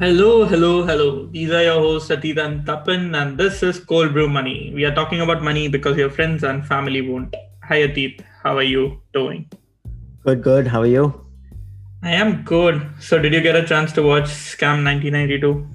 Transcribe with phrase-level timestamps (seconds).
[0.00, 1.26] Hello, hello, hello.
[1.26, 4.70] These are your hosts Atit and Tapan, and this is Cold Brew Money.
[4.74, 7.34] We are talking about money because your friends and family won't.
[7.64, 9.50] Hi Atit, how are you doing?
[10.24, 10.68] Good, good.
[10.68, 11.26] How are you?
[12.02, 12.80] I am good.
[13.00, 15.66] So, did you get a chance to watch Scam 1992?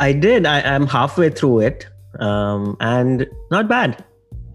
[0.00, 0.44] I did.
[0.44, 1.86] I am halfway through it,
[2.18, 4.04] um, and not bad.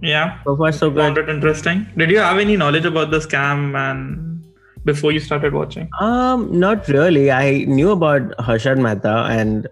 [0.02, 0.44] Yeah.
[0.44, 1.30] So far, so Found good.
[1.30, 1.88] it interesting.
[1.96, 4.33] Did you have any knowledge about the scam and
[4.86, 5.90] before you started watching?
[6.00, 7.32] Um, not really.
[7.32, 9.68] I knew about Harshad Mehta, and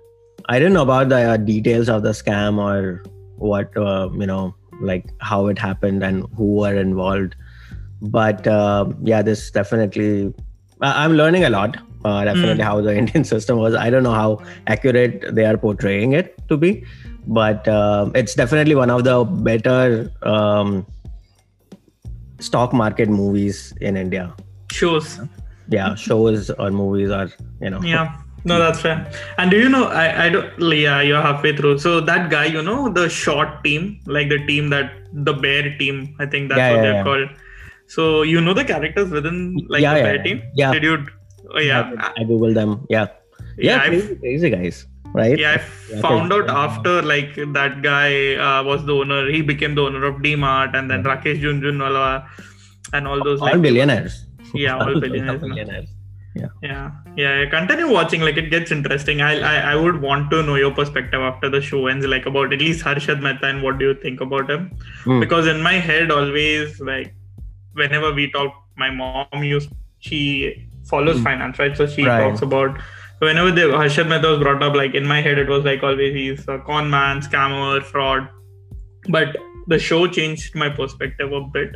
[0.50, 3.04] I didn't know about the uh, details of the scam or
[3.38, 7.36] what uh, you know, like how it happened and who were involved.
[8.02, 10.34] But uh, yeah, this definitely.
[10.82, 11.78] I- I'm learning a lot.
[12.04, 12.68] Uh, definitely, Mm.
[12.68, 13.76] how the Indian system was.
[13.76, 16.84] I don't know how accurate they are portraying it to be,
[17.28, 20.84] but um, it's definitely one of the better um,
[22.40, 24.34] stock market movies in India.
[24.72, 25.20] Shows.
[25.70, 27.82] Yeah, shows or movies or you know.
[27.82, 28.18] Yeah.
[28.44, 28.96] No, that's fair.
[29.38, 29.86] And do you know?
[29.86, 30.60] I I don't.
[30.76, 31.78] Yeah, you're halfway through.
[31.80, 36.16] So that guy, you know, the short team, like the team that the bear team.
[36.20, 37.04] I think that's Yeah, what yeah, they're yeah.
[37.04, 37.30] called.
[37.88, 39.38] So you know the characters within
[39.70, 40.24] like Yeah, the yeah, bear yeah.
[40.24, 40.42] team.
[40.56, 40.72] Yeah.
[40.74, 40.98] Did you?
[41.54, 41.92] Oh yeah.
[42.00, 42.86] I, I googled them.
[42.90, 43.08] Yeah,
[43.58, 43.76] yeah.
[43.76, 45.38] yeah, crazy, crazy guys, right?
[45.38, 45.62] Yeah,
[45.96, 49.30] I found out after like that guy uh, was the owner.
[49.30, 52.26] He became the owner of DMart, and then Rakesh Jhunjhunwala,
[52.94, 53.40] and all those.
[53.42, 54.26] all like, billionaires.
[54.54, 55.42] Yeah, all billionaires.
[55.42, 55.90] billionaires.
[56.64, 57.46] Yeah, yeah.
[57.50, 58.22] Continue watching.
[58.22, 59.22] Like it gets interesting.
[59.22, 62.06] I, I, I would want to know your perspective after the show ends.
[62.06, 64.72] Like about at least Harshad Mehta and what do you think about him?
[65.04, 65.20] Hmm.
[65.20, 67.14] Because in my head, always like
[67.74, 71.24] whenever we talk, my mom used she follows Hmm.
[71.24, 71.76] finance, right?
[71.76, 72.22] So she Right.
[72.22, 72.80] talks about
[73.20, 74.74] whenever the Harshad Mehta was brought up.
[74.74, 78.30] Like in my head, it was like always he's a con man, scammer, fraud.
[79.10, 79.36] But
[79.68, 81.76] the show changed my perspective a bit.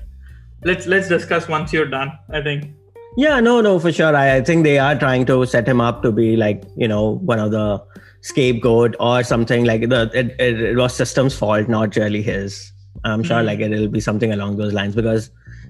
[0.63, 2.11] Let's let's discuss once you're done.
[2.29, 2.71] I think.
[3.17, 4.13] Yeah, no, no, for sure.
[4.15, 7.11] I, I think they are trying to set him up to be like you know
[7.33, 7.83] one of the
[8.21, 12.71] scapegoat or something like the it, it, it was system's fault, not really his.
[13.03, 13.45] I'm sure Mhm.
[13.45, 15.29] like it'll be something along those lines because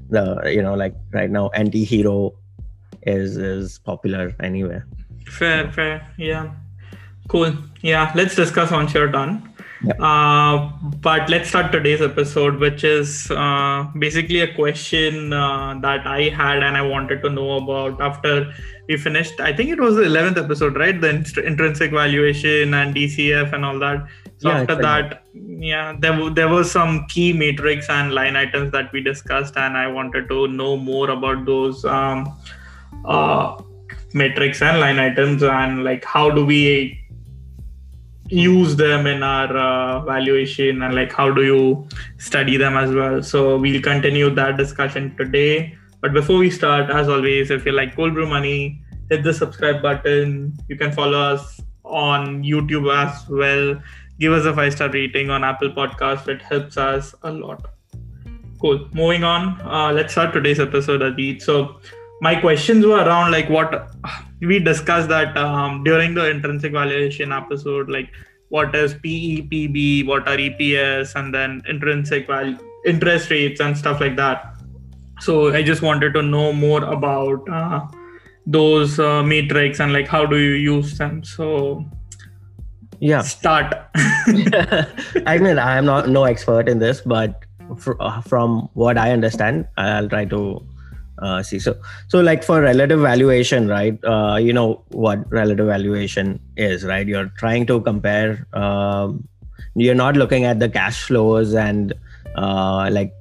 [0.09, 2.33] the you know like right now anti-hero
[3.03, 4.87] is is popular anywhere.
[5.27, 6.07] Fair, fair.
[6.17, 6.51] Yeah.
[7.27, 7.53] Cool.
[7.81, 8.11] Yeah.
[8.15, 9.51] Let's discuss once you're done.
[9.83, 9.99] Yep.
[9.99, 10.69] Uh,
[11.01, 16.63] but let's start today's episode, which is uh, basically a question uh, that I had
[16.63, 18.53] and I wanted to know about after
[18.87, 19.39] we finished.
[19.39, 20.99] I think it was the 11th episode, right?
[20.99, 24.07] The inst- intrinsic valuation and DCF and all that.
[24.37, 28.71] So Yeah, after that, yeah, there, w- there was some key matrix and line items
[28.71, 31.83] that we discussed, and I wanted to know more about those.
[31.85, 32.33] Um,
[33.05, 33.61] uh,
[34.15, 36.97] metrics and line items and like how do we
[38.29, 41.87] use them in our uh, valuation and like how do you
[42.17, 43.21] study them as well.
[43.21, 45.77] So we'll continue that discussion today.
[46.01, 49.81] But before we start as always if you like cold brew money hit the subscribe
[49.81, 50.53] button.
[50.67, 53.81] You can follow us on youtube as well.
[54.19, 57.65] Give us a five star rating on apple podcast it helps us a lot.
[58.59, 58.87] Cool.
[58.93, 59.61] Moving on.
[59.61, 61.41] Uh, let's start today's episode Atit.
[61.41, 61.79] so
[62.21, 63.89] my questions were around like what
[64.41, 68.09] we discussed that um, during the intrinsic valuation episode like
[68.49, 73.99] what is PE, PB, what are EPS, and then intrinsic value, interest rates and stuff
[73.99, 74.55] like that.
[75.19, 77.87] So I just wanted to know more about uh,
[78.45, 81.23] those uh, metrics and like how do you use them.
[81.23, 81.83] So
[82.99, 83.21] Yeah.
[83.23, 83.73] start.
[85.25, 87.43] I mean, I am not no expert in this, but
[87.77, 90.65] fr- uh, from what I understand, I'll try to
[91.25, 91.59] uh, see.
[91.59, 91.75] So,
[92.07, 93.97] so like for relative valuation, right?
[94.03, 97.07] Uh, you know what relative valuation is, right?
[97.07, 98.47] You're trying to compare.
[98.53, 99.27] Um,
[99.75, 101.93] you're not looking at the cash flows and
[102.35, 103.13] uh, like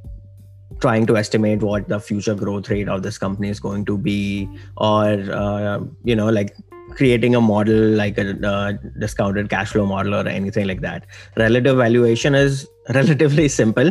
[0.81, 4.49] trying to estimate what the future growth rate of this company is going to be,
[4.77, 5.07] or
[5.43, 6.55] uh, you know, like
[6.91, 11.07] creating a model like a uh, discounted cash flow model or anything like that.
[11.37, 13.91] Relative valuation is relatively simple,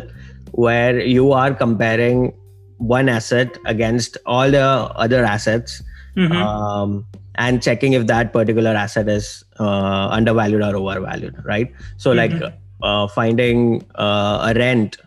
[0.51, 2.33] where you are comparing
[2.83, 4.63] one asset against all the
[5.05, 5.81] other assets
[6.15, 6.31] Mhm.
[6.45, 7.05] um,
[7.35, 11.71] and checking if that particular asset is uh, undervalued or overvalued, right?
[11.97, 12.53] So, like Mhm.
[12.83, 14.97] uh, finding uh, a rent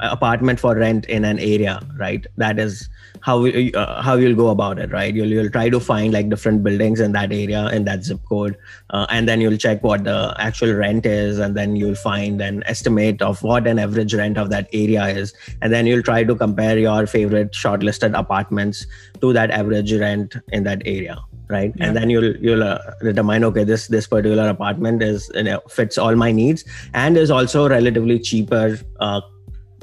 [0.00, 2.26] apartment for rent in an area, right?
[2.36, 2.88] That is
[3.24, 5.14] how uh, how you'll go about it, right?
[5.18, 8.56] You'll you'll try to find like different buildings in that area in that zip code,
[8.90, 12.62] uh, and then you'll check what the actual rent is, and then you'll find an
[12.66, 15.32] estimate of what an average rent of that area is,
[15.62, 18.84] and then you'll try to compare your favorite shortlisted apartments
[19.22, 21.16] to that average rent in that area
[21.48, 21.86] right Yeah.
[21.86, 25.98] and then you'll you'll uh, determine okay this this particular apartment is you know, fits
[25.98, 29.20] all my needs and is also relatively cheaper uh,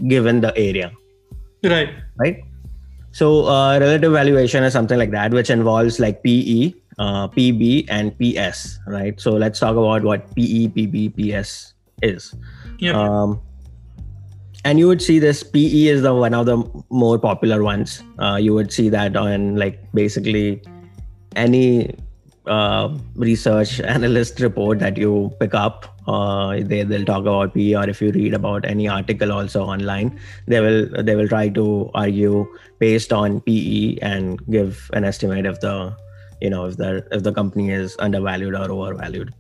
[0.08, 0.92] given the area
[1.64, 1.90] Right.
[2.18, 2.42] right
[3.12, 8.13] so uh, relative valuation is something like that which involves like pe uh, PB, and
[8.19, 9.19] PS, right?
[9.19, 12.36] So let's talk about what PE, PB, PS is.
[12.78, 12.94] Yeah.
[12.94, 13.42] Um,
[14.63, 16.58] and you would see this PE is the one of the
[16.90, 18.04] more popular ones.
[18.19, 20.62] Uh, you would see that on like basically
[21.36, 21.96] any
[22.46, 25.91] uh, research analyst report that you pick up.
[26.07, 30.19] Uh, they they'll talk about PE, or if you read about any article also online,
[30.48, 32.48] they will they will try to argue
[32.80, 35.95] based on PE and give an estimate of the
[36.42, 39.31] you know if the if the company is undervalued or overvalued.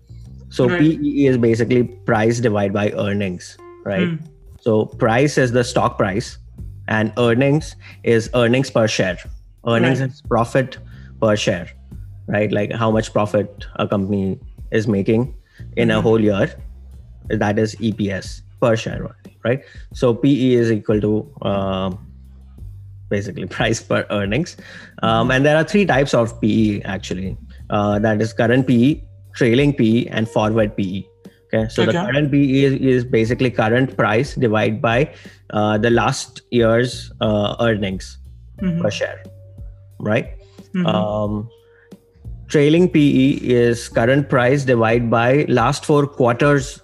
[0.49, 0.79] So Right.
[0.79, 4.09] PE is basically price divided by earnings, right?
[4.09, 4.15] Hmm.
[4.59, 6.37] So price is the stock price,
[6.87, 9.17] and earnings is earnings per share.
[9.65, 10.09] Earnings Right.
[10.11, 10.77] is profit
[11.19, 11.67] per share,
[12.27, 12.51] right?
[12.51, 14.39] Like how much profit a company
[14.71, 15.33] is making
[15.77, 16.01] in a Mhm.
[16.03, 16.49] whole year.
[17.29, 19.61] That is EPS per share, right?
[19.93, 21.99] So PE is equal to um,
[23.09, 24.57] basically price per earnings.
[25.03, 27.37] Um, and there are three types of PE actually.
[27.69, 29.01] Uh, that is current PE,
[29.33, 31.05] trailing PE, and forward PE.
[31.53, 35.13] Okay, so the current PE is, is basically current price divided by
[35.51, 38.17] uh, the last year's uh, earnings
[38.61, 38.81] Mhm.
[38.81, 39.23] per share,
[39.99, 40.29] right?
[40.73, 40.85] Mhm.
[40.87, 41.49] Um,
[42.51, 43.25] trailing PE
[43.57, 46.81] is current price divided by last four quarters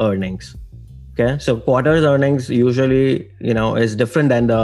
[0.00, 0.56] earnings.
[1.12, 4.62] Okay, so quarters earnings usually you know is different than the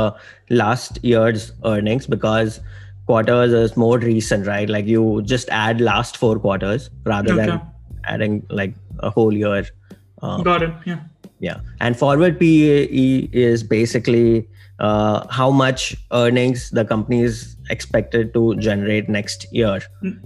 [0.62, 2.60] last year's earnings because
[3.06, 4.68] quarters is more recent, right?
[4.68, 7.46] Like you just add last four quarters rather Okay.
[7.46, 7.60] than
[8.04, 9.64] adding like a whole year.
[10.22, 10.74] Um, Got it.
[10.84, 10.98] Yeah.
[11.38, 14.48] yeah, and forward PE is basically
[14.80, 19.80] uh, how much earnings the company is expected to generate next year,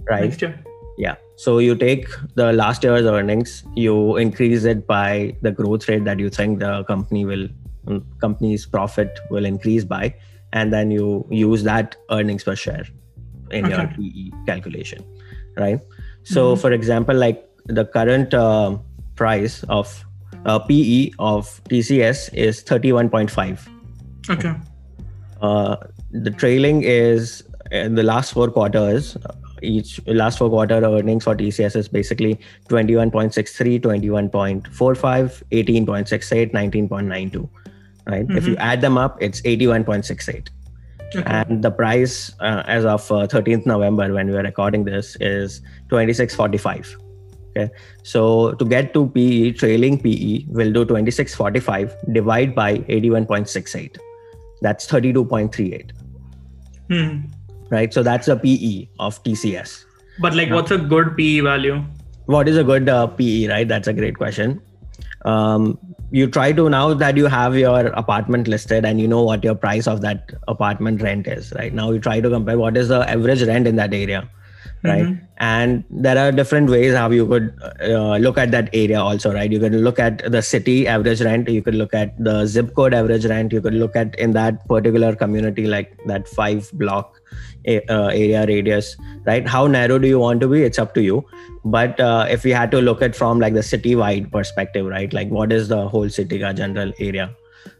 [0.09, 0.23] right?
[0.29, 0.59] Next year.
[0.97, 1.15] Yeah.
[1.35, 6.19] So you take the last year's earnings, you increase it by the growth rate that
[6.19, 7.49] you think the company will,
[7.85, 10.15] mm, company's profit will increase by,
[10.53, 12.85] and then you use that earnings per share
[13.51, 15.03] in your PE calculation,
[15.57, 15.79] right?
[16.23, 16.61] So, Mhm.
[16.61, 18.77] for example, like the current uh,
[19.15, 20.03] price of
[20.45, 23.67] uh, PE of TCS is 31.5
[24.29, 24.53] Okay.
[25.41, 25.75] uh,
[26.11, 31.35] the trailing is in the last four quarters uh, each last four quarter earnings for
[31.35, 32.39] tcs is basically
[32.69, 37.49] 21.63 21.45 18.68 19.92
[38.07, 38.25] right?
[38.29, 40.49] If you add them up it's 81.68
[41.15, 41.23] Okay.
[41.27, 45.61] and the price uh, as of uh, 13th november when we are recording this is
[45.89, 46.97] 2645
[47.55, 47.71] okay?
[48.03, 53.97] So to get to pe trailing pe we'll do 2645 divide by 81.68
[54.61, 55.91] that's 32.38
[56.89, 57.21] Hmm.
[57.69, 57.93] right?
[57.93, 59.85] So that's a pe of tcs
[60.19, 61.83] But like, what's a good PE value?
[62.27, 63.67] what is a good uh, pe right?
[63.67, 64.61] That's a great question.
[65.25, 65.77] Um,
[66.11, 69.55] you try to now that you have your apartment listed and you know what your
[69.55, 71.73] price of that apartment rent is right?
[71.73, 74.29] Now you try to compare what is the average rent in that area
[74.91, 75.07] right?
[75.07, 75.21] Mhm.
[75.45, 77.47] and there are different ways how you could
[77.87, 79.51] uh, look at that area also right?
[79.55, 82.93] You can look at the city average rent you could look at the zip code
[82.99, 87.19] average rent you could look at in that particular community like that five block
[87.73, 88.95] a- uh, area radius
[89.25, 89.45] right?
[89.55, 90.63] How narrow do you want to be?
[90.63, 91.25] It's up to you.
[91.65, 95.11] But uh, if we had to look at from like the city wide perspective right?
[95.11, 97.31] Like what is the whole city ka general area?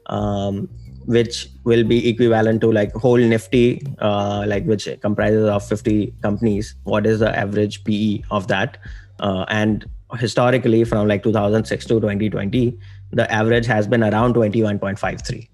[0.08, 0.68] Um,
[1.06, 6.76] which will be equivalent to like whole nifty uh, like which comprises of 50 companies.
[6.84, 8.78] What is the average pe of that?
[9.20, 12.78] Uh, and historically from like 2006 to 2020
[13.12, 15.48] the average has been around 21.53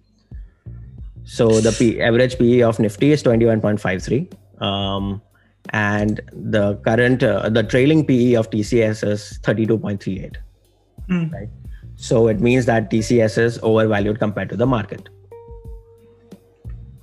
[1.23, 5.21] so the P, average pe of nifty is 21.53 um,
[5.69, 10.37] and the current uh, the trailing pe of tcs is 32.38
[11.07, 11.29] Hmm.
[11.29, 11.49] right?
[11.95, 15.09] So it means that tcs is overvalued compared to the market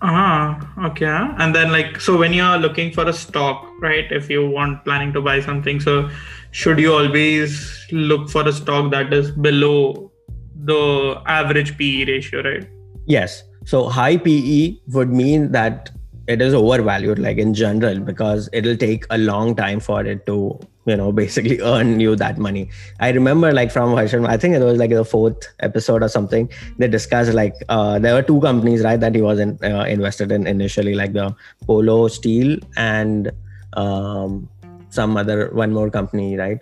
[0.01, 1.07] Ah, okay.
[1.07, 4.11] And then like so when you're looking for a stock, right?
[4.11, 6.09] If you want planning to buy something, so
[6.53, 10.13] should you always look for a stock that is below
[10.55, 12.69] the average PE ratio, right?
[13.07, 13.43] Yes.
[13.65, 15.91] So high PE would mean that
[16.29, 20.61] it is overvalued, like in general, because it'll take a long time for it to,
[20.89, 22.69] you know, basically earn you that money.
[23.01, 26.51] I remember, like from Harshad, I think it was like the fourth episode or something.
[26.79, 30.33] They discussed like uh, there were two companies, right, that he was in, uh, invested
[30.33, 31.35] in initially, like the
[31.67, 33.31] Polo Steel and
[33.75, 34.49] um,
[34.91, 36.61] some other one more company, right?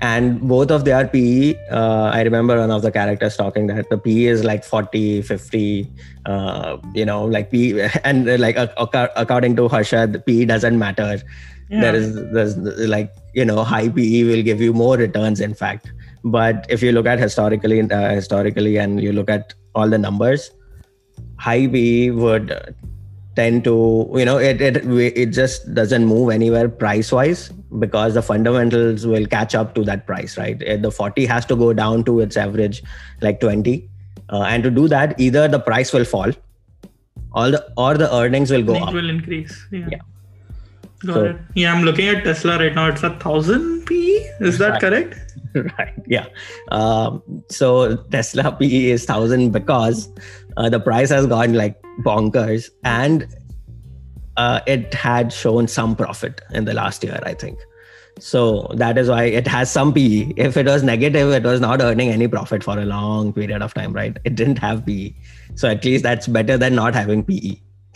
[0.00, 3.96] and both of their PE, uh, I remember one of the characters talking that the
[3.96, 5.90] PE is like 40, 50,
[6.26, 11.22] uh, you know, like PE, and like according to Harshad, PE doesn't matter.
[11.70, 11.80] Yeah.
[11.80, 15.92] There is, there's like, you know, high PE will give you more returns, in fact.
[16.24, 20.50] But if you look at historically, uh, historically, and you look at all the numbers,
[21.38, 22.52] high PE would
[23.36, 24.76] tend to you know it it
[25.22, 27.50] it just doesn't move anywhere price wise
[27.80, 31.74] because the fundamentals will catch up to that price right the 40 has to go
[31.74, 32.82] down to its average
[33.20, 33.86] like 20
[34.32, 36.32] uh, and to do that either the price will fall
[37.36, 39.54] or the or the earnings will go up will increase.
[39.70, 39.88] Yeah.
[39.92, 39.98] Yeah.
[41.06, 41.36] Got So- it.
[41.54, 42.88] Yeah, I'm looking at Tesla right now.
[42.88, 43.96] It's a thousand P.
[44.40, 44.80] Is that Right.
[44.80, 45.14] correct?
[45.78, 46.26] right yeah
[46.70, 50.08] um, so tesla pe is 1000 because
[50.58, 53.26] uh, the price has gone like bonkers and
[54.36, 57.58] uh, it had shown some profit in the last year i think
[58.18, 58.42] so
[58.74, 62.10] that is why it has some pe if it was negative it was not earning
[62.10, 65.10] any profit for a long period of time right it didn't have pe
[65.54, 67.40] so at least that's better than not having pe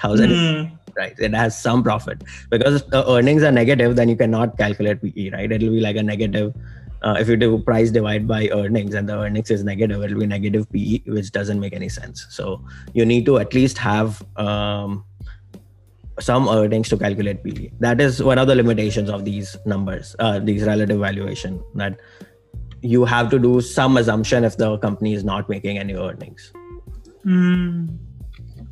[0.02, 0.75] 1000 Hmm.
[1.00, 1.25] Right?
[1.28, 2.23] It has some profit.
[2.50, 5.50] Because the earnings are negative then you cannot calculate pe right?
[5.59, 6.54] It'll be like a negative
[7.02, 10.26] uh, if you do price divide by earnings and the earnings is negative it'll be
[10.33, 12.26] negative pe which doesn't make any sense.
[12.30, 12.62] So
[12.95, 15.04] you need to at least have um,
[16.30, 20.38] some earnings to calculate pe that is one of the limitations of these numbers uh,
[20.50, 21.99] these relative valuation that
[22.83, 26.52] you have to do some assumption if the company is not making any earnings.
[27.23, 27.88] Hmm.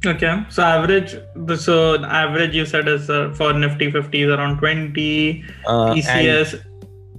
[0.06, 1.16] Okay, so average.
[1.56, 5.44] So average you said is uh, for Nifty 50 is around 20.
[5.66, 6.64] uh, TCS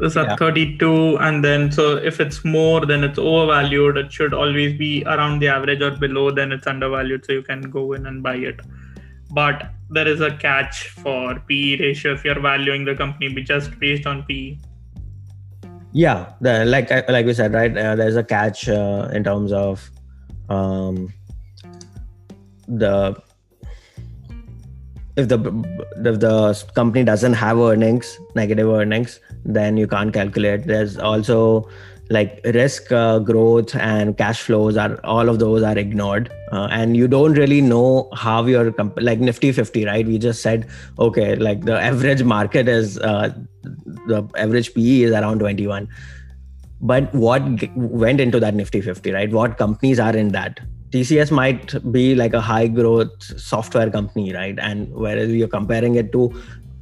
[0.01, 0.35] is at Yeah.
[0.37, 3.97] 32, and then so if it's more, then it's overvalued.
[3.97, 6.31] It should always be around the average or below.
[6.31, 8.61] Then it's undervalued, so you can go in and buy it.
[9.31, 13.77] But there is a catch for PE ratio if you're valuing the company be just
[13.79, 14.57] based on PE.
[15.91, 19.89] yeah the, like like we said right uh, there's a catch uh, in terms of
[20.49, 21.11] um
[22.69, 23.21] the
[25.17, 25.37] if the
[26.05, 30.65] if the company doesn't have earnings negative earnings then you can't calculate.
[30.65, 31.69] There's also
[32.09, 36.31] like risk uh, growth and cash flows are all of those are ignored.
[36.51, 40.05] Uh, and you don't really know how your comp- like nifty 50 right?
[40.05, 43.33] We just said okay like the average market is uh,
[44.07, 45.87] the average pe is around 21
[46.81, 49.31] but what g- went into that nifty 50 right?
[49.31, 50.59] What companies are in that
[50.91, 54.57] tcs might be like a high growth software company right?
[54.59, 56.33] And whereas you're comparing it to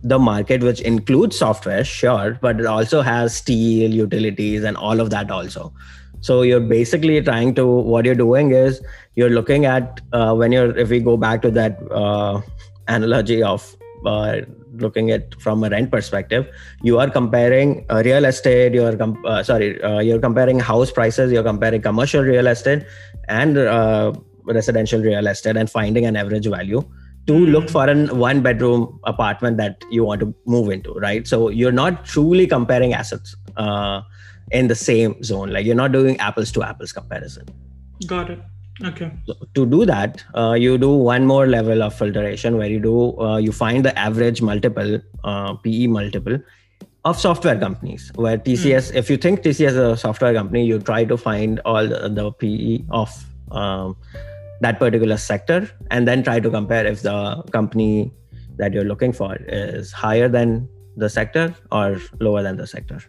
[0.04, 5.10] the market which includes software sure but it also has steel utilities and all of
[5.10, 5.74] that also.
[6.22, 8.82] So you're basically trying to what you're doing is
[9.16, 12.42] you're looking at uh, when you're if we go back to that uh,
[12.88, 14.42] analogy of uh,
[14.82, 16.48] looking at from a rent perspective
[16.84, 21.32] you are comparing uh, real estate you're com- uh, sorry uh, you're comparing house prices
[21.32, 22.86] you're comparing commercial real estate
[23.28, 24.14] and uh,
[24.46, 26.84] residential real estate and finding an average value
[27.28, 31.28] to look for an one bedroom apartment that you want to move into right?
[31.28, 34.02] So you're not truly comparing assets uh,
[34.52, 35.50] in the same zone.
[35.52, 37.46] Like you're not doing apples to apples comparison.
[38.08, 38.40] Got it.
[38.86, 39.12] Okay.
[39.26, 43.20] so to do that uh, you do one more level of filtration where you do
[43.20, 46.38] uh, you find the average multiple uh, pe multiple
[47.04, 51.04] of software companies where tcs if you think tcs is a software company you try
[51.04, 53.10] to find all the, the pe of
[53.52, 53.96] um,
[54.62, 58.12] that particular sector and then try to compare if the company
[58.58, 63.00] that you're looking for is higher than the sector or lower than the sector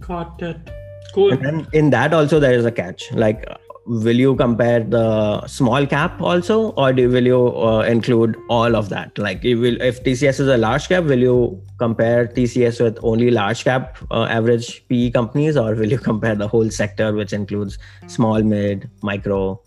[0.00, 0.70] Got it.
[1.14, 1.32] Cool.
[1.32, 3.46] and then in that also there is a catch like
[3.86, 8.88] will you compare the small cap also or do, will you uh, include all of
[8.88, 12.98] that like you will if tcs is a large cap will you compare tcs with
[13.02, 17.32] only large cap uh, average pe companies or will you compare the whole sector which
[17.34, 19.60] includes small mid micro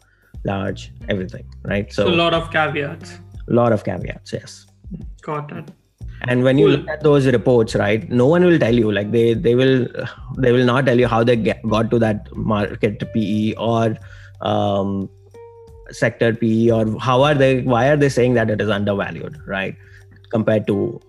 [0.46, 3.20] large everything right So so a lot of caveats.
[3.50, 4.66] a lot of caveats yes
[5.22, 5.70] Got it.
[6.24, 9.34] And when you look at those reports right no one will tell you like they
[9.34, 9.88] they will
[10.38, 13.96] they will not tell you how they get, got to that market pe or
[14.42, 15.10] um
[15.92, 19.76] sector pe or how are they why are they saying that it is undervalued right
[20.30, 21.00] compared to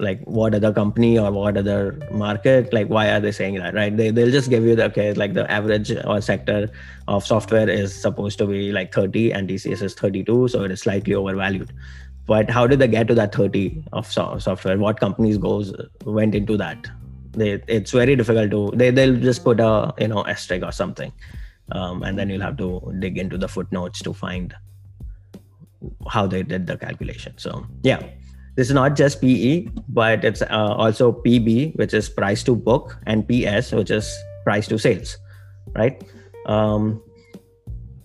[0.00, 3.96] like what other company or what other market like why are they saying that right?
[3.96, 6.70] They, they'll just give you the okay like the average or sector
[7.06, 10.80] of software is supposed to be like 30 and tcs is 32 so it is
[10.80, 11.72] slightly overvalued
[12.30, 14.78] but how did they get to that 30 of so- software?
[14.78, 15.72] What companies goes
[16.04, 16.86] went into that?
[17.32, 21.12] They it's very difficult to they, they'll just put a you know asterisk or something.
[21.72, 22.68] Um, and then you'll have to
[23.00, 24.54] dig into the footnotes to find
[26.08, 27.36] how they did the calculation.
[27.36, 28.00] So yeah.
[28.56, 32.98] This is not just pe but it's uh, also pb which is price to book
[33.06, 34.08] and ps which is
[34.44, 35.16] price to sales
[35.74, 36.02] right?
[36.46, 37.02] Um,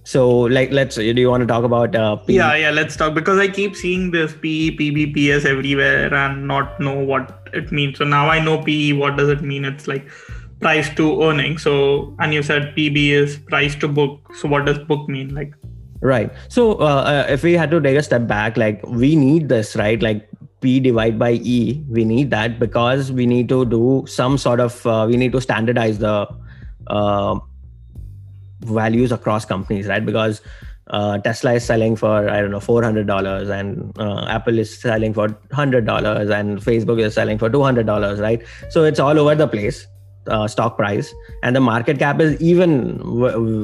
[0.05, 3.15] so like let's do you want to talk about uh, P- Yeah, yeah, let's talk
[3.15, 7.97] because I keep seeing this PE, PB, PS everywhere and not know what it means.
[7.97, 9.65] So now I know PE, what does it mean?
[9.65, 10.07] It's like
[10.59, 11.57] price to earning.
[11.57, 14.35] So, and you said PB is price to book.
[14.35, 15.33] So, what does book mean?
[15.33, 15.53] Like,
[16.01, 16.31] Right.
[16.49, 19.75] So uh, uh, if we had to take a step back, like we need this,
[19.75, 19.99] right?
[19.99, 20.29] Like
[20.61, 24.85] P divide by E, we need that because we need to do some sort of,
[24.85, 26.27] uh, we need to standardize the
[26.87, 27.39] uh,
[28.67, 30.05] values across companies, right?
[30.05, 30.41] Because
[30.91, 34.77] uh, Tesla is selling for I don't know four hundred dollars, and uh, Apple is
[34.77, 38.41] selling for hundred dollars, and Facebook is selling for two hundred dollars, right?
[38.69, 39.87] So it's all over the place,
[40.27, 42.99] uh, stock price, and the market cap is even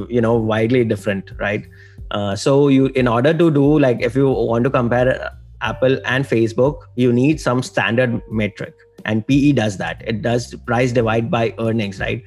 [0.10, 1.66] you know widely different, right?
[2.10, 5.32] Uh, so you, in order to do like if you want to compare
[5.62, 8.74] Apple and Facebook, you need some standard metric,
[9.06, 10.02] and PE does that.
[10.08, 12.24] It does price divide by earnings, right?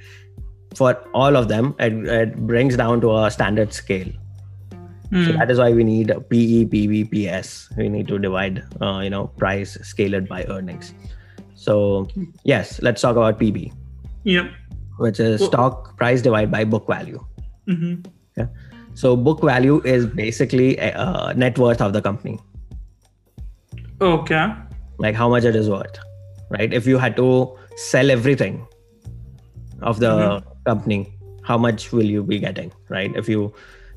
[0.74, 4.08] For all of them, it, it brings down to a standard scale.
[5.10, 5.26] Mm.
[5.26, 5.38] So hmm.
[5.38, 7.70] that is why we need PE, PB, PS.
[7.76, 10.94] We need to divide, uh, you know, price scaled by earnings.
[11.54, 12.08] So
[12.44, 13.72] yes, let's talk about PB.
[14.24, 14.50] Yep.
[14.98, 17.24] Which is well, stock price divided by book value.
[17.68, 18.10] Mm-hmm.
[18.36, 18.46] Yeah.
[18.94, 22.38] So book value is basically a, uh, net worth of the company.
[24.00, 24.52] Okay.
[24.98, 25.98] Like how much it is worth,
[26.50, 26.72] right?
[26.72, 28.66] If you had to sell everything
[29.82, 30.48] of the mm-hmm.
[30.64, 33.14] Company, how much will you be getting, right?
[33.14, 33.52] If you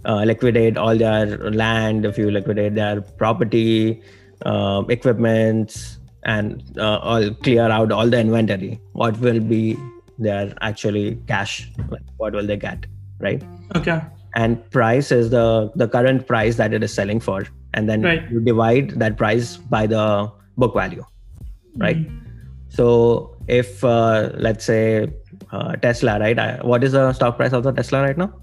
[0.05, 4.01] uh, liquidate all their land, if you liquidate their property,
[4.45, 9.77] uh, equipments, and uh, all clear out all the inventory, what will be
[10.19, 11.69] their actually cash?
[11.89, 12.85] Like what will they get,
[13.19, 13.41] right?
[13.75, 14.01] Okay
[14.37, 18.29] and price is the the current price that it is selling for and then right.
[18.31, 21.03] you divide that price by the book value
[21.77, 22.25] right mm-hmm.
[22.69, 25.07] so if uh, let's say
[25.51, 26.37] uh, tesla right?
[26.37, 28.33] I, what is the stock price of the tesla right now?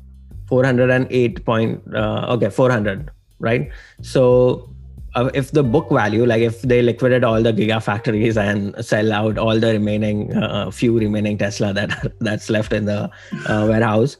[0.49, 3.71] 408 point uh, okay 400 right?
[4.03, 4.71] So
[5.15, 9.39] uh, if the book value like if they liquidate all the gigafactories and sell out
[9.39, 13.11] all the remaining uh, few remaining tesla that that's left in the
[13.49, 14.17] uh, warehouse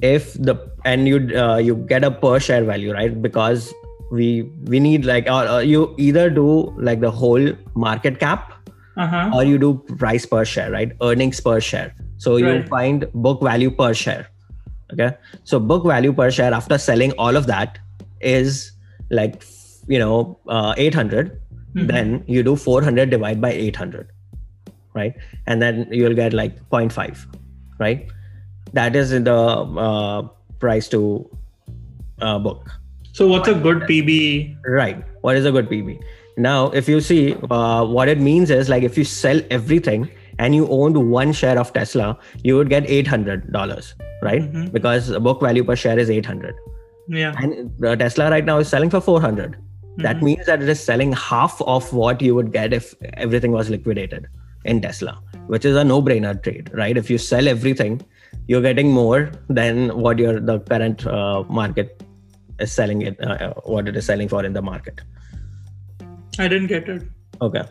[0.00, 3.20] if the and you uh, you get a per share value right?
[3.20, 3.72] Because
[4.10, 8.52] we we need like or, you either do like the whole market cap
[8.96, 9.30] uh-huh.
[9.34, 12.44] or you do price per share right earnings per share so right.
[12.44, 14.28] you find book value per share
[14.92, 17.78] okay so book value per share after selling all of that
[18.20, 18.72] is
[19.10, 19.44] like
[19.86, 21.40] you know uh, 800
[21.74, 21.86] mm-hmm.
[21.86, 24.10] then you do 400 divided by 800
[24.94, 25.14] right
[25.46, 27.26] and then you'll get like 0.5
[27.78, 28.08] right
[28.72, 30.22] that is in the uh,
[30.58, 31.28] price to
[32.20, 32.70] uh, book.
[33.12, 34.56] So, what's a good PB?
[34.66, 35.02] Right.
[35.22, 36.00] What is a good PB?
[36.36, 40.54] Now, if you see uh, what it means is like if you sell everything and
[40.54, 44.42] you owned one share of Tesla, you would get eight hundred dollars, right?
[44.42, 44.66] Mm-hmm.
[44.68, 46.54] Because the book value per share is eight hundred.
[47.08, 47.34] Yeah.
[47.38, 49.52] And uh, Tesla right now is selling for four hundred.
[49.52, 50.02] Mm-hmm.
[50.02, 53.70] That means that it is selling half of what you would get if everything was
[53.70, 54.26] liquidated
[54.64, 56.96] in Tesla, which is a no-brainer trade, right?
[56.96, 58.02] If you sell everything
[58.48, 62.02] you're getting more than what your the current uh, market
[62.60, 65.00] is selling it uh, uh, what it is selling for in the market
[66.38, 67.02] i didn't get it.
[67.40, 67.62] Okay.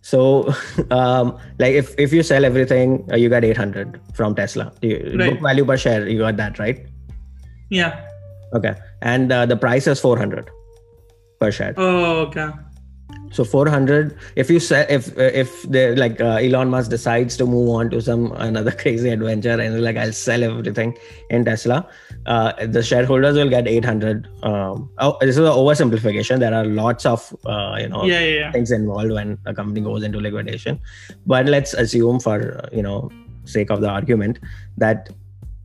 [0.00, 0.52] So
[0.90, 4.72] um, like if if you sell everything uh, you got 800 from tesla.
[4.82, 5.30] You, right.
[5.30, 6.86] book value per share you got that right?
[7.70, 8.04] Yeah.
[8.54, 8.74] Okay.
[9.00, 10.50] And uh, the price is 400
[11.40, 11.74] per share.
[11.76, 12.50] Oh okay
[13.32, 17.68] so 400 if you say if if they like uh, elon musk decides to move
[17.70, 20.96] on to some another crazy adventure and like i'll sell everything
[21.30, 21.88] in tesla
[22.26, 27.06] uh, the shareholders will get 800 um, oh, this is an oversimplification there are lots
[27.06, 28.52] of uh, you know yeah, yeah, yeah.
[28.52, 30.78] things involved when a company goes into liquidation
[31.26, 33.10] but let's assume for you know
[33.44, 34.38] sake of the argument
[34.76, 35.08] that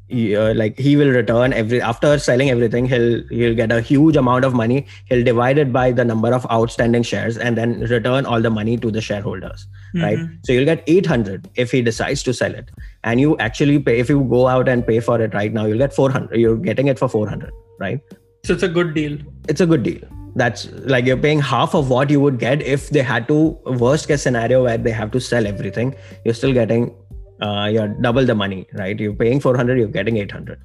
[0.10, 4.46] uh, like he will return every after selling everything he'll he'll get a huge amount
[4.46, 4.86] of money.
[5.06, 8.78] He'll divide it by the number of outstanding shares and then return all the money
[8.78, 10.04] to the shareholders mm-hmm.
[10.04, 10.30] right?
[10.44, 12.72] So you'll get 800 if he decides to sell it.
[13.04, 15.78] And you actually pay if you go out and pay for it right now you'll
[15.78, 18.00] get 400 you're getting it for 400 right?
[18.46, 19.18] So it's a good deal.
[19.50, 20.02] It's a good deal.
[20.36, 24.08] That's like you're paying half of what you would get if they had to worst
[24.08, 26.96] case scenario where they have to sell everything you're still getting
[27.42, 29.00] uh, you're double the money, right?
[29.00, 30.60] You're paying 400, you're getting 800.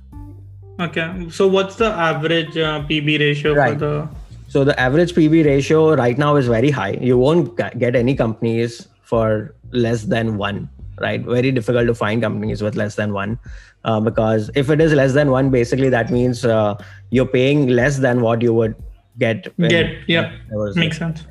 [0.80, 1.28] Okay.
[1.30, 3.74] So what's the average uh, PB ratio right.
[3.74, 4.08] for the?
[4.48, 6.98] So the average PB ratio right now is very high.
[7.00, 10.68] You won't get any companies for less than one,
[11.00, 11.22] right?
[11.22, 13.38] Very difficult to find companies with less than one.
[13.84, 16.74] Uh, because if it is less than one, basically that means uh,
[17.10, 18.74] you're paying less than what you would
[19.18, 19.56] get.
[19.58, 20.32] Get, yeah.
[20.74, 21.24] Makes sense.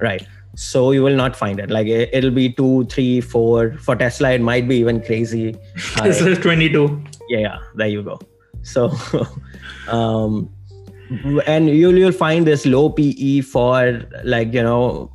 [0.00, 0.26] Right
[0.60, 1.70] so you will not find it.
[1.70, 3.72] Like it, will be two three four.
[3.78, 5.56] For tesla it might be even crazy.
[5.94, 7.58] Tesla is 22 yeah yeah.
[7.76, 8.18] There you go.
[8.62, 8.92] So
[9.88, 10.50] um
[11.46, 15.10] and you'll you'll find this low pe for like you know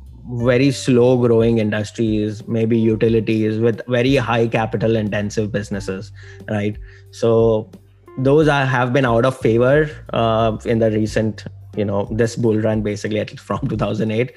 [0.48, 6.10] very slow growing industries maybe utilities with very high capital intensive businesses
[6.50, 6.76] right?
[7.12, 7.70] So
[8.18, 11.44] those are, have been out of favor uh, in the recent
[11.76, 14.32] you know this bull run basically at from 2008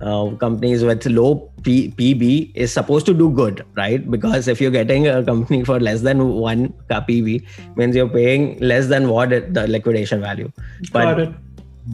[0.00, 4.70] uh, companies with low P- pb is supposed to do good right because if you're
[4.70, 9.54] getting a company for less than 1 pb means you're paying less than what it,
[9.54, 10.50] the liquidation value
[10.92, 11.34] Got it.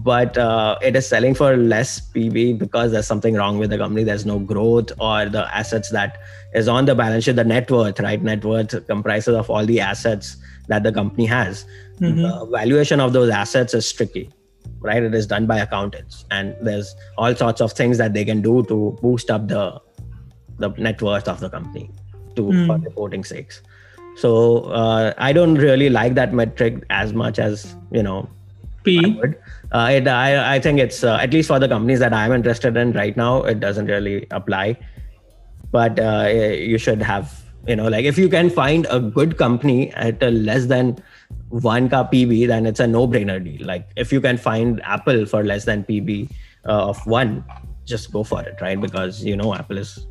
[0.05, 4.05] but uh, it is selling for less PB because there's something wrong with the company.
[4.05, 6.19] There's no growth or the assets that
[6.55, 8.23] is on the balance sheet, the net worth, right?
[8.23, 10.37] Net worth comprises of all the assets
[10.69, 11.65] that the company has.
[11.99, 12.23] Mhm.
[12.23, 14.31] The valuation of those assets is tricky,
[14.81, 15.03] right?
[15.03, 18.63] It is done by accountants, and there's all sorts of things that they can do
[18.65, 19.81] to boost up the
[20.59, 21.91] the net worth of the company
[22.37, 22.67] to Hmm.
[22.67, 23.63] for reporting sakes.
[24.17, 28.29] So uh, I don't really like that metric as much as you know
[28.85, 28.99] P.
[29.05, 29.39] I would.
[29.73, 32.77] Uh, it, I, I think it's uh, at least for the companies that I'm interested
[32.77, 34.79] in right now, it doesn't really apply.
[35.71, 39.93] But uh, you should have, you know, like if you can find a good company
[39.93, 40.99] at a less than
[41.49, 43.67] one ka PB, then it's a no-brainer deal.
[43.67, 46.31] Like if you can find Apple for less than PB
[46.67, 47.45] uh, of one,
[47.85, 48.81] just go for it, right?
[48.81, 50.07] Because you know Apple is.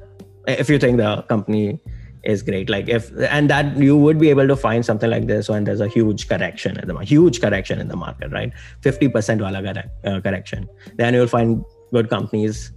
[0.47, 1.79] If you think the company
[2.23, 5.47] is great like if and that you would be able to find something like this
[5.47, 8.51] when there's a huge correction in the huge correction in the market right
[8.81, 12.73] 50% wala uh, correction then you'll find good companies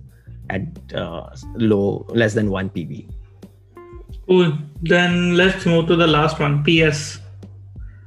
[0.50, 0.62] at
[0.94, 3.08] uh, low less than 1 pb
[4.26, 4.56] Cool.
[4.82, 6.62] Then let's move to the last one.
[6.64, 7.18] PS.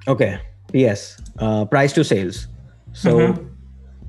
[0.08, 0.39] Okay.
[0.74, 1.18] Yes.
[1.39, 2.48] Uh, price to sales.
[2.94, 3.48] So mm-hmm.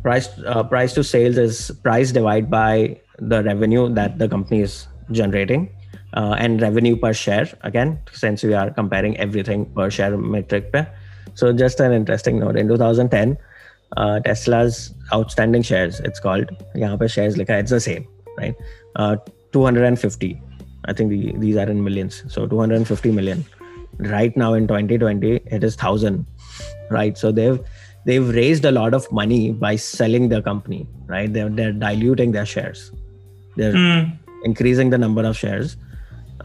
[0.03, 4.87] price uh, price to sales is price divided by the revenue that the company is
[5.11, 5.71] generating.
[6.15, 10.87] Uh, and revenue per share again since we are comparing everything per share metric pe.
[11.35, 13.37] so just an interesting note in 2010
[13.99, 18.55] uh, tesla's outstanding shares it's called pe shares likha, it's the same right
[18.95, 19.17] uh,
[19.53, 20.41] 250
[20.87, 23.45] i think the, these are in millions so 250 million
[23.99, 26.27] right now in 2020 it is 1000
[26.91, 27.17] right?
[27.19, 27.59] So they've
[28.05, 31.33] they've raised a lot of money by selling the company right?
[31.33, 32.93] They're, they're diluting their shares.
[33.57, 34.11] They're Hmm.
[34.45, 35.77] increasing the number of shares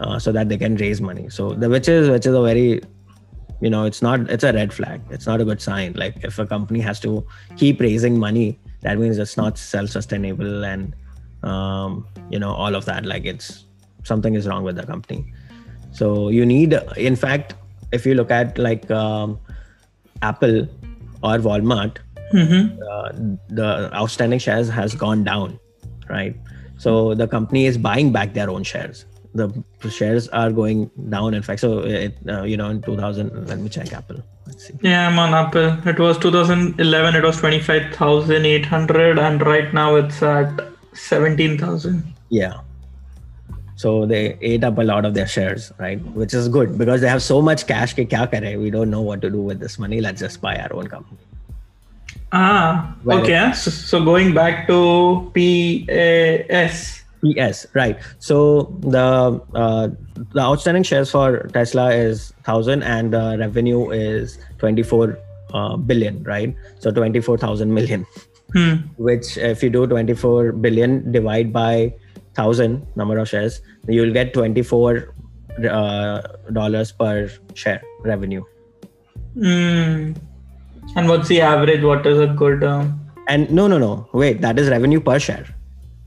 [0.00, 1.28] uh, so that they can raise money.
[1.28, 2.80] So the which is which is a very
[3.60, 5.00] you know it's not it's a red flag.
[5.10, 5.92] It's not a good sign.
[5.94, 7.24] Like if a company has to
[7.56, 10.96] keep raising money that means it's not self-sustainable and
[11.44, 13.04] um, you know all of that.
[13.04, 13.64] Like it's
[14.04, 15.32] something is wrong with the company
[15.92, 17.54] so you need in fact
[17.92, 19.38] if you look at like um,
[20.22, 20.58] apple
[21.22, 21.98] or walmart
[22.34, 22.78] Mhm.
[22.90, 23.08] uh,
[23.60, 23.70] the
[24.02, 25.58] outstanding shares has gone down
[26.08, 26.34] right
[26.84, 29.04] so the company is buying back their own shares
[29.40, 29.48] the
[29.96, 30.80] shares are going
[31.16, 34.66] down in fact so it, uh, you know in 2000 let me check apple let's
[34.68, 35.68] see Yeah, I'm on Apple.
[35.92, 37.14] It was 2011.
[37.18, 40.60] It was 25,800, and right now it's at
[40.94, 42.02] 17,000.
[42.30, 42.54] yeah
[43.76, 47.08] so they ate up a lot of their shares right which is good because they
[47.08, 48.58] have so much cash ke kya kare?
[48.58, 51.18] we don't know what to do with this money let's just buy our own company
[52.32, 53.52] Ah, Well, okay.
[53.52, 57.04] So, so going back to PS.
[57.22, 58.00] Yes, right.
[58.18, 59.88] So the uh,
[60.32, 65.18] the outstanding shares for Tesla is thousand, and the revenue is twenty four
[65.54, 66.56] uh, billion, right?
[66.80, 68.06] So twenty four thousand million.
[68.52, 68.88] Hmm.
[68.96, 71.94] Which, if you do twenty four billion divide by
[72.34, 75.14] thousand number of shares, you'll get twenty four
[75.68, 78.44] uh, dollars per share revenue.
[79.34, 80.12] Hmm.
[80.96, 81.82] And what's the average?
[81.82, 82.64] What is a good?
[82.64, 84.08] Um, And no, no, no.
[84.12, 85.46] Wait, that is revenue per share.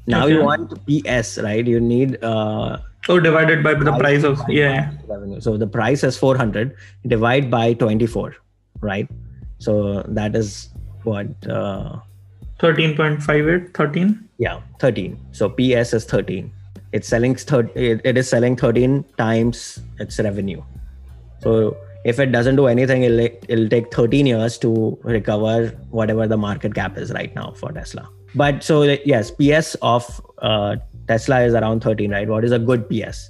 [0.08, 1.66] Now you want PS, right?
[1.66, 2.78] You need uh,
[3.10, 4.92] oh, divided by the price of yeah.
[5.08, 5.40] revenue.
[5.40, 6.76] So the price is 400,
[7.08, 8.36] divide by 24,
[8.82, 9.10] right?
[9.58, 10.70] So that is
[11.04, 12.00] what, uh,
[12.60, 14.25] 13.58, 13.
[14.38, 15.18] Yeah, 13.
[15.32, 16.52] So PS is 13.
[16.92, 20.64] It's selling, thir- it, it is selling 13 times its revenue.
[21.42, 26.38] So if it doesn't do anything, it'll, it'll take 13 years to recover whatever the
[26.38, 28.10] market cap is right now for Tesla.
[28.34, 30.76] But so yes, PS of uh,
[31.08, 32.28] Tesla is around 13, right?
[32.28, 33.30] What is a good PS?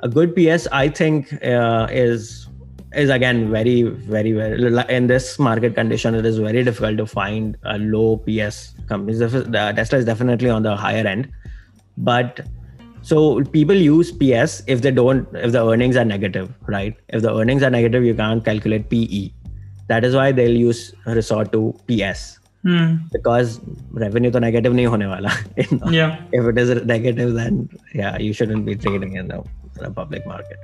[0.00, 2.48] A good PS, I think, uh, is
[2.94, 7.56] is again very very very in this market condition it is very difficult to find
[7.64, 11.30] a low ps companies the tesla is definitely on the higher end.
[11.96, 12.40] But
[13.02, 16.94] so people use ps if they don't if the earnings are negative right?
[17.08, 19.30] If the earnings are negative you can't calculate pe
[19.88, 22.96] that is why they'll use resort to ps Hmm.
[23.12, 23.60] because
[23.92, 25.90] revenue to negative nahi hone wala You know?
[25.90, 26.16] Yeah.
[26.32, 30.26] if it is negative then yeah you shouldn't be trading in the, in the public
[30.26, 30.58] market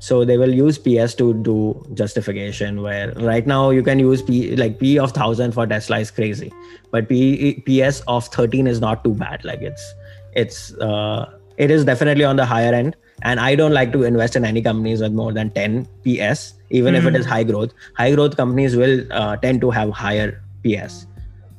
[0.00, 1.56] so they will use ps to do
[1.94, 6.10] justification where right now you can use p like p of 1000 for tesla is
[6.10, 6.52] crazy
[6.90, 9.92] but p ps of 13 is not too bad like it's
[10.34, 12.96] it's uh it is definitely on the higher end.
[13.22, 16.94] And I don't like to invest in any companies with more than 10 PS, even
[16.94, 17.74] if it is high growth.
[17.98, 21.06] High growth companies will uh, tend to have higher PS.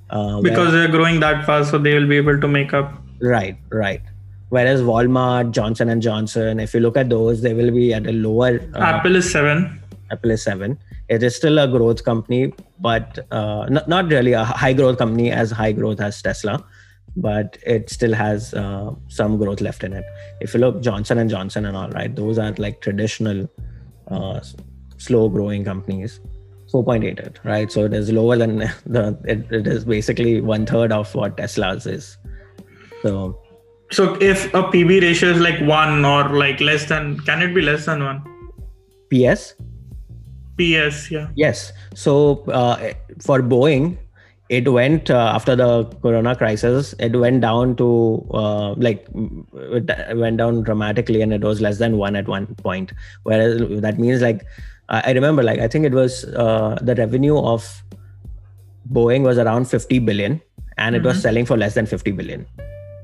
[0.09, 2.91] Uh, because they're growing that fast, so they will be able to make up.
[3.21, 4.01] Right, right.
[4.51, 8.11] Whereas Walmart, Johnson and Johnson, if you look at those, they will be at a
[8.11, 8.59] lower.
[8.75, 9.81] Uh, Apple is seven.
[10.11, 10.77] Apple is seven.
[11.07, 15.31] It is still a growth company, but uh, not, not really a high growth company
[15.31, 16.65] as high growth as Tesla,
[17.15, 20.03] but it still has uh, some growth left in it.
[20.41, 23.49] If you look Johnson and Johnson and all right, those are like traditional
[24.09, 24.41] uh,
[24.97, 26.19] slow growing companies.
[26.73, 31.13] 4.8 right so it is lower than the it, it is basically one third of
[31.13, 32.17] what tesla's is
[33.01, 33.37] so
[33.91, 37.61] so if a pb ratio is like one or like less than can it be
[37.61, 38.21] less than one?
[39.09, 39.55] Ps
[40.57, 41.27] ps yeah.
[41.35, 41.73] Yes.
[41.95, 43.97] So uh, for boeing
[44.49, 50.37] it went uh, after the corona crisis it went down to uh, like it went
[50.37, 52.93] down dramatically and it was less than one at one point.
[53.23, 54.45] Whereas that means like
[54.91, 57.65] I remember, like, I think it was uh, the revenue of
[58.91, 60.41] Boeing was around 50 billion
[60.77, 61.07] and it mm-hmm.
[61.07, 62.45] was selling for less than 50 billion.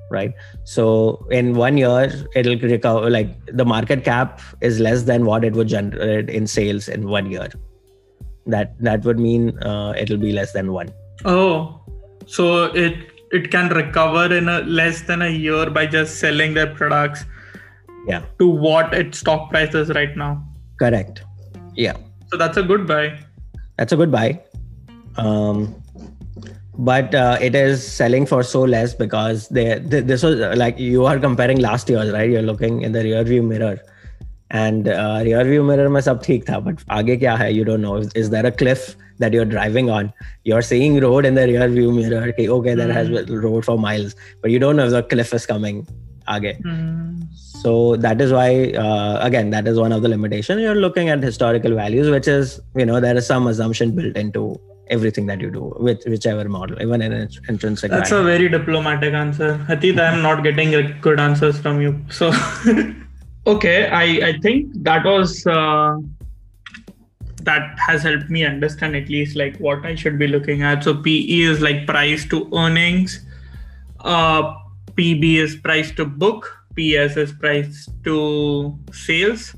[0.10, 0.34] Right.
[0.63, 5.54] So in one year, it'll recover, like, the market cap is less than what it
[5.54, 7.50] would generate in sales in one year.
[8.46, 10.93] That that would mean uh, it'll be less than one.
[11.26, 11.82] Oh,
[12.26, 12.96] so it
[13.32, 17.26] it can recover in a less than a year by just selling their products
[18.08, 20.41] yeah to what its stock price is right now
[20.80, 21.26] correct
[21.78, 21.96] yeah.
[22.32, 23.17] So that's a good buy.
[23.78, 24.41] That's a good buy.
[25.15, 25.82] Um,
[26.89, 31.06] but uh, it is selling for so less because they, they, this was like you
[31.06, 32.30] are comparing last year, right?
[32.30, 33.78] You're looking in the rear view mirror.
[34.50, 37.82] And uh, rear view mirror mein sab theek tha, but aage kya hai, you don't
[37.82, 37.97] know.
[37.97, 40.13] Is, is there a cliff that you're driving on?
[40.45, 42.23] You're seeing road in the rear view mirror.
[42.30, 43.41] Okay, okay there has been hmm.
[43.47, 45.86] road for miles, but you don't know if the cliff is coming
[46.28, 46.62] aage.
[46.62, 47.28] Mm
[47.62, 51.23] so that is why uh, again that is one of the limitations you're looking at
[51.23, 54.43] historical values which is you know there is some assumption built into
[54.89, 59.13] everything that you do with whichever model even in an intrinsic that's a very diplomatic
[59.13, 59.58] answer.
[59.69, 60.71] Atit, i'm not getting
[61.02, 62.00] good answers from you.
[62.10, 62.32] So
[63.47, 65.97] okay i i think that was uh,
[67.43, 70.84] that has helped me understand at least like what i should be looking at.
[70.84, 73.26] So pe is like price to earnings.
[74.00, 74.54] Uh
[74.95, 76.54] pb is price to book.
[76.78, 79.56] PS is price to sales.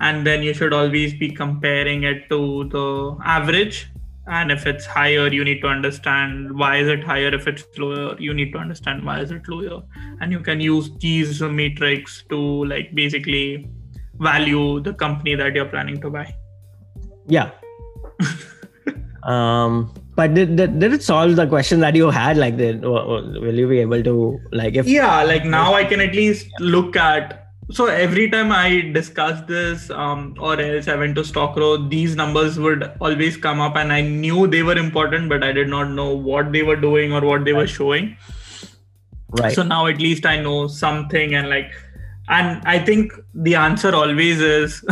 [0.00, 3.91] And then you should always be comparing it to the average.
[4.26, 7.34] And if it's higher, you need to understand why is it higher.
[7.34, 9.82] If it's lower, you need to understand why is it lower.
[10.20, 13.68] And you can use these metrics to like basically
[14.20, 16.34] value the company that you're planning to buy.
[17.26, 17.50] Yeah.
[19.24, 23.54] um but did, did, did it solve the question that you had like did, will
[23.54, 27.41] you be able to like if yeah like now i can at least look at
[27.72, 32.58] so every time i discuss this um, or else i went to StockRow these numbers
[32.58, 36.10] would always come up and i knew they were important but i did not know
[36.14, 38.16] what they were doing or what they were showing.
[39.40, 39.54] Right.
[39.54, 41.72] So now at least i know something and like
[42.28, 44.84] and i think the answer always is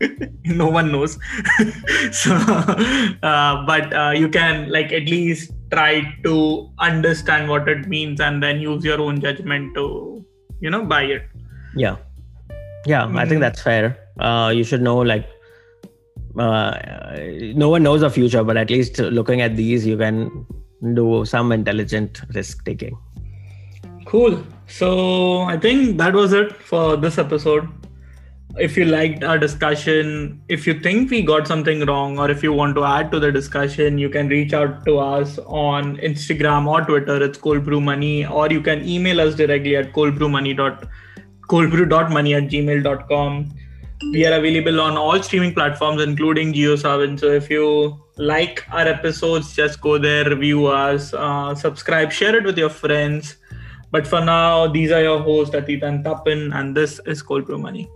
[0.44, 1.18] no one knows.
[2.10, 8.20] So uh, but uh, you can like at least try to understand what it means
[8.20, 10.24] and then use your own judgment to
[10.60, 11.22] you know buy it.
[11.76, 11.96] Yeah
[12.86, 13.16] yeah mm-hmm.
[13.16, 13.40] i think mm-hmm.
[13.40, 15.28] that's fair uh, you should know like
[16.38, 16.78] uh,
[17.54, 20.46] no one knows the future but at least looking at these you can
[20.94, 22.96] do some intelligent risk taking
[24.06, 24.40] Cool.
[24.68, 27.68] So I think that was it for this episode.
[28.56, 32.52] If you liked our discussion, if you think we got something wrong, or if you
[32.52, 36.82] want to add to the discussion, you can reach out to us on Instagram or
[36.82, 37.20] Twitter.
[37.22, 40.56] It's Cold Brew Money, or you can email us directly at coldbrewmoney
[41.48, 43.48] coldbrew.money at gmail.com.
[44.12, 47.18] We are available on all streaming platforms, including JioSaavn.
[47.18, 52.44] So if you like our episodes, just go there, review us, uh, subscribe, share it
[52.44, 53.36] with your friends
[53.90, 57.58] but for now, these are your hosts, Atit and Tapan, and this is Cold Brew
[57.58, 57.88] Money.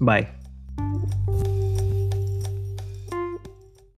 [0.00, 0.33] Bye.